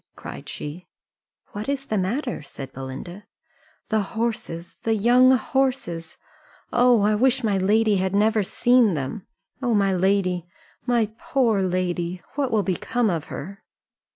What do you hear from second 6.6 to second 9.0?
Oh, I wish my lady had never seen